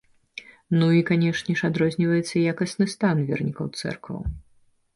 Ну 0.79 0.87
і, 0.99 1.01
канешне 1.09 1.55
ж, 1.59 1.67
адрозніваецца 1.69 2.33
і 2.41 2.45
якасны 2.55 2.85
стан 2.97 3.17
вернікаў 3.31 3.73
цэркваў. 3.79 4.19